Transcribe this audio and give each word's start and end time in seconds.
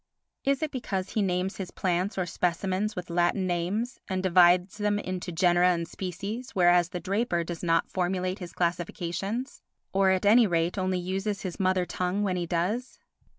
Is 0.43 0.63
it 0.63 0.71
because 0.71 1.11
he 1.11 1.21
names 1.21 1.57
his 1.57 1.69
plants 1.69 2.17
or 2.17 2.25
specimens 2.25 2.95
with 2.95 3.11
Latin 3.11 3.45
names 3.45 3.99
and 4.07 4.23
divides 4.23 4.79
them 4.79 4.97
into 4.97 5.31
genera 5.31 5.67
and 5.69 5.87
species, 5.87 6.55
whereas 6.55 6.89
the 6.89 6.99
draper 6.99 7.43
does 7.43 7.61
not 7.61 7.87
formulate 7.91 8.39
his 8.39 8.51
classifications, 8.51 9.61
or 9.93 10.09
at 10.09 10.25
any 10.25 10.47
rate 10.47 10.75
only 10.75 10.97
uses 10.97 11.43
his 11.43 11.59
mother 11.59 11.85
tongue 11.85 12.23
when 12.23 12.35
he 12.35 12.47
does? 12.47 12.97